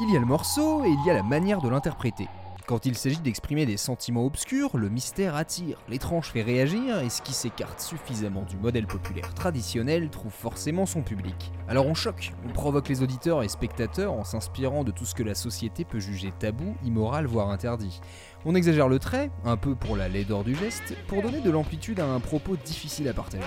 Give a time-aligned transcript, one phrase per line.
[0.00, 2.28] Il y a le morceau et il y a la manière de l'interpréter.
[2.68, 7.20] Quand il s'agit d'exprimer des sentiments obscurs, le mystère attire, l'étrange fait réagir et ce
[7.20, 11.50] qui s'écarte suffisamment du modèle populaire traditionnel trouve forcément son public.
[11.66, 15.24] Alors on choque, on provoque les auditeurs et spectateurs en s'inspirant de tout ce que
[15.24, 18.00] la société peut juger tabou, immoral, voire interdit.
[18.44, 21.98] On exagère le trait, un peu pour la laideur du geste, pour donner de l'amplitude
[21.98, 23.42] à un propos difficile à partager.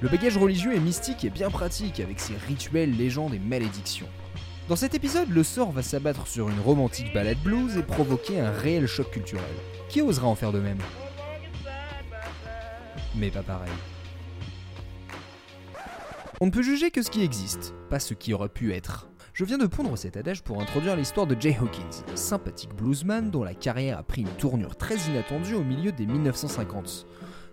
[0.00, 4.08] Le bagage religieux et mystique est bien pratique avec ses rituels, légendes et malédictions.
[4.68, 8.50] Dans cet épisode, le sort va s'abattre sur une romantique balade blues et provoquer un
[8.50, 9.42] réel choc culturel.
[9.88, 10.76] Qui osera en faire de même?
[13.16, 13.72] Mais pas pareil.
[16.42, 19.08] On ne peut juger que ce qui existe, pas ce qui aurait pu être.
[19.32, 23.44] Je viens de pondre cet adage pour introduire l'histoire de Jay Hawkins, sympathique bluesman dont
[23.44, 27.06] la carrière a pris une tournure très inattendue au milieu des 1950.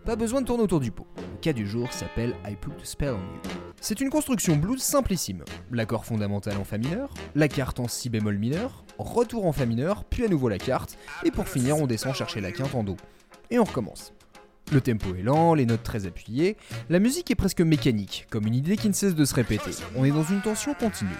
[0.05, 1.07] Pas besoin de tourner autour du pot.
[1.17, 3.51] Le cas du jour s'appelle I Put a Spell on You.
[3.81, 5.43] C'est une construction blues simplissime.
[5.71, 10.03] L'accord fondamental en Fa mineur, la carte en Si bémol mineur, retour en Fa mineur,
[10.03, 12.97] puis à nouveau la carte, et pour finir on descend chercher la quinte en Do.
[13.49, 14.13] Et on recommence.
[14.71, 16.55] Le tempo est lent, les notes très appuyées,
[16.89, 19.71] la musique est presque mécanique, comme une idée qui ne cesse de se répéter.
[19.95, 21.17] On est dans une tension continue.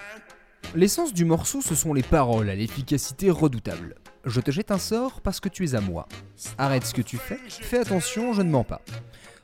[0.74, 3.96] L'essence du morceau, ce sont les paroles à l'efficacité redoutable.
[4.26, 6.08] Je te jette un sort parce que tu es à moi.
[6.58, 8.82] Arrête ce que tu fais, fais attention, je ne mens pas.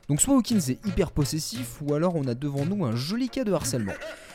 [0.08, 3.44] Donc soit Hawkins est hyper possessif, ou alors on a devant nous un joli cas
[3.44, 3.94] de harcèlement.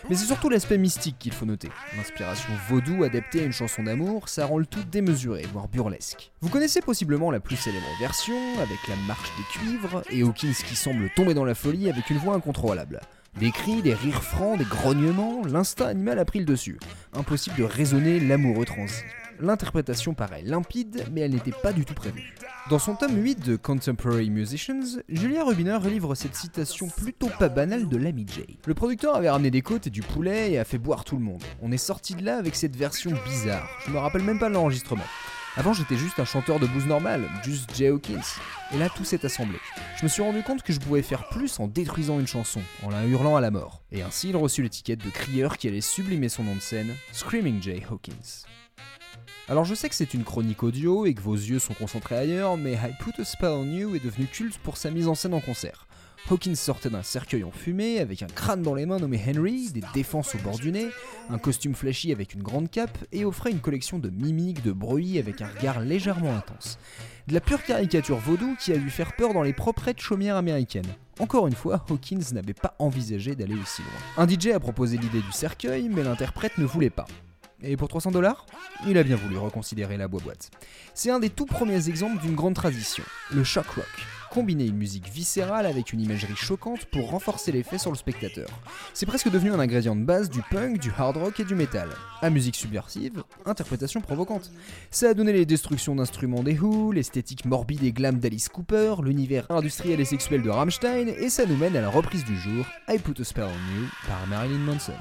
[0.09, 1.69] Mais c'est surtout l'aspect mystique qu'il faut noter.
[1.97, 6.31] L'inspiration vaudou adaptée à une chanson d'amour, ça rend le tout démesuré, voire burlesque.
[6.41, 10.75] Vous connaissez possiblement la plus célèbre version, avec la marche des cuivres, et Hawkins qui
[10.75, 13.01] semble tomber dans la folie avec une voix incontrôlable.
[13.39, 16.80] Des cris, des rires francs, des grognements, l'instinct animal a pris le dessus.
[17.13, 19.03] Impossible de raisonner l'amoureux transi.
[19.39, 22.33] L'interprétation paraît limpide, mais elle n'était pas du tout prévue.
[22.71, 27.88] Dans son tome 8 de Contemporary Musicians, Julia Rubiner livre cette citation plutôt pas banale
[27.88, 28.47] de l'ami Jay.
[28.66, 31.23] Le producteur avait ramené des côtes et du poulet et a fait boire tout le
[31.23, 31.44] monde.
[31.61, 33.69] On est sorti de là avec cette version bizarre.
[33.85, 35.05] Je me rappelle même pas l'enregistrement.
[35.57, 38.39] Avant, j'étais juste un chanteur de blues normal, juste Jay Hawkins.
[38.73, 39.57] Et là, tout s'est assemblé.
[39.97, 42.89] Je me suis rendu compte que je pouvais faire plus en détruisant une chanson, en
[42.89, 43.81] la hurlant à la mort.
[43.94, 47.61] Et ainsi, il reçut l'étiquette de crieur qui allait sublimer son nom de scène, Screaming
[47.61, 48.45] Jay Hawkins.
[49.50, 52.57] Alors je sais que c'est une chronique audio et que vos yeux sont concentrés ailleurs,
[52.57, 55.33] mais I Put a Spell on You est devenu culte pour sa mise en scène
[55.33, 55.87] en concert.
[56.29, 59.83] Hawkins sortait d'un cercueil en fumée avec un crâne dans les mains nommé Henry, des
[59.94, 60.89] défenses au bord du nez,
[61.29, 65.19] un costume flashy avec une grande cape et offrait une collection de mimiques, de bruits
[65.19, 66.79] avec un regard légèrement intense.
[67.27, 70.94] De la pure caricature vaudou qui a dû faire peur dans les proprettes chaumières américaines.
[71.19, 74.23] Encore une fois, Hawkins n'avait pas envisagé d'aller aussi loin.
[74.23, 77.06] Un DJ a proposé l'idée du cercueil, mais l'interprète ne voulait pas.
[77.63, 78.45] Et pour 300 dollars?
[78.85, 80.51] Il a bien voulu reconsidérer la boîte.
[80.94, 83.85] C'est un des tout premiers exemples d'une grande tradition, le shock rock.
[84.31, 88.47] Combiner une musique viscérale avec une imagerie choquante pour renforcer l'effet sur le spectateur.
[88.93, 91.89] C'est presque devenu un ingrédient de base du punk, du hard rock et du metal.
[92.21, 94.51] À musique subversive, interprétation provocante.
[94.91, 99.49] Ça a donné les destructions d'instruments des Who, l'esthétique morbide et glam d'Alice Cooper, l'univers
[99.49, 102.97] industriel et sexuel de Rammstein, et ça nous mène à la reprise du jour, I
[102.97, 104.94] Put a Spell on You, par Marilyn Manson.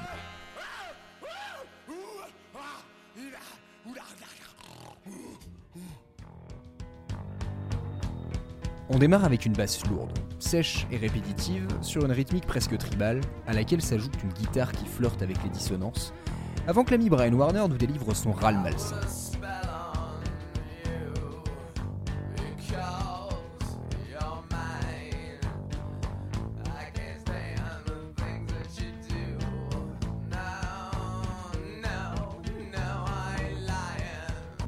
[8.89, 13.51] On démarre avec une basse lourde, sèche et répétitive, sur une rythmique presque tribale, à
[13.51, 16.13] laquelle s'ajoute une guitare qui flirte avec les dissonances,
[16.67, 19.01] avant que l'ami Brian Warner nous délivre son râle malsain.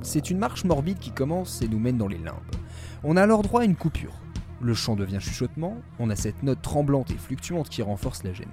[0.01, 2.58] C'est une marche morbide qui commence et nous mène dans les limbes.
[3.03, 4.13] On a alors droit à une coupure.
[4.61, 8.47] Le chant devient chuchotement, on a cette note tremblante et fluctuante qui renforce la gêne.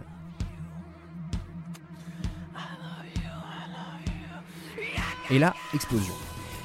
[5.30, 6.14] Et là, explosion.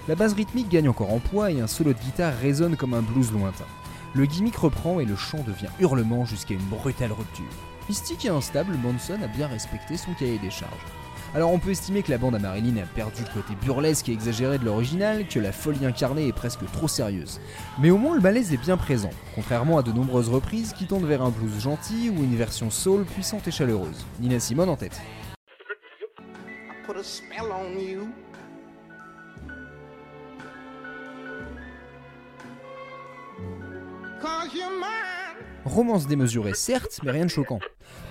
[0.07, 3.01] La base rythmique gagne encore en poids et un solo de guitare résonne comme un
[3.01, 3.65] blues lointain.
[4.13, 7.45] Le gimmick reprend et le chant devient hurlement jusqu'à une brutale rupture.
[7.89, 10.85] Mystique et instable, Manson a bien respecté son cahier des charges.
[11.33, 14.11] Alors on peut estimer que la bande à Marilyn a perdu le côté burlesque et
[14.11, 17.39] exagéré de l'original, que la folie incarnée est presque trop sérieuse.
[17.79, 21.05] Mais au moins le malaise est bien présent, contrairement à de nombreuses reprises qui tendent
[21.05, 24.05] vers un blues gentil ou une version soul puissante et chaleureuse.
[24.19, 24.99] Nina Simone en tête.
[35.63, 37.59] Romance démesurée, certes, mais rien de choquant.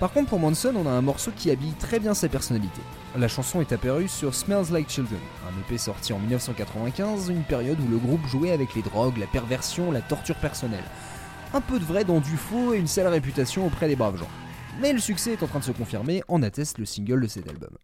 [0.01, 2.81] Par contre, pour Manson, on a un morceau qui habille très bien sa personnalité.
[3.15, 7.79] La chanson est apparue sur Smells Like Children, un EP sorti en 1995, une période
[7.79, 10.83] où le groupe jouait avec les drogues, la perversion, la torture personnelle.
[11.53, 14.29] Un peu de vrai dans du faux et une sale réputation auprès des braves gens.
[14.81, 17.47] Mais le succès est en train de se confirmer, en atteste le single de cet
[17.47, 17.77] album.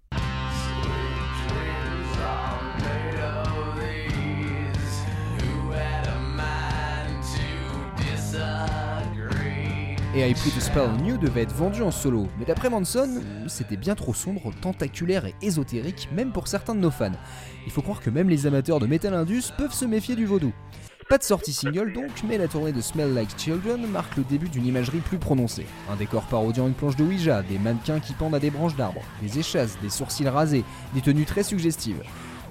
[10.17, 13.21] Et I Put a Spell on You devait être vendu en solo, mais d'après Manson,
[13.47, 17.11] c'était bien trop sombre, tentaculaire et ésotérique, même pour certains de nos fans.
[17.67, 20.53] Il faut croire que même les amateurs de Metal Indus peuvent se méfier du vaudou.
[21.07, 24.49] Pas de sortie single donc, mais la tournée de Smell Like Children marque le début
[24.49, 25.67] d'une imagerie plus prononcée.
[25.91, 29.03] Un décor parodiant une planche de Ouija, des mannequins qui pendent à des branches d'arbres,
[29.21, 30.63] des échasses, des sourcils rasés,
[30.95, 32.01] des tenues très suggestives.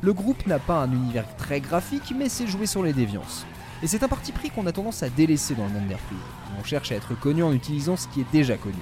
[0.03, 3.45] Le groupe n'a pas un univers très graphique, mais c'est joué sur les déviances.
[3.83, 6.17] Et c'est un parti pris qu'on a tendance à délaisser dans le monde d'Airplay.
[6.59, 8.75] On cherche à être connu en utilisant ce qui est déjà connu.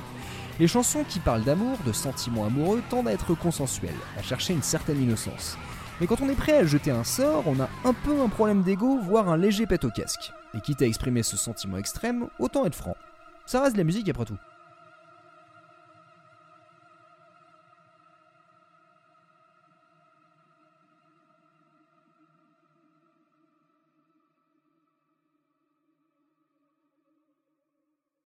[0.60, 4.62] Les chansons qui parlent d'amour, de sentiments amoureux, tendent à être consensuelles, à chercher une
[4.62, 5.58] certaine innocence.
[6.00, 8.62] Mais quand on est prêt à jeter un sort, on a un peu un problème
[8.62, 10.32] d'ego, voire un léger pet au casque.
[10.54, 12.96] Et quitte à exprimer ce sentiment extrême, autant être franc.
[13.46, 14.38] Ça reste de la musique après tout.